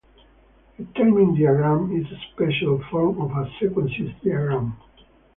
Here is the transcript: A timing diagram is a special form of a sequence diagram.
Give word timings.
A 0.79 0.83
timing 0.97 1.35
diagram 1.35 1.95
is 1.95 2.11
a 2.11 2.17
special 2.33 2.83
form 2.89 3.21
of 3.21 3.29
a 3.37 3.47
sequence 3.59 3.91
diagram. 4.23 4.75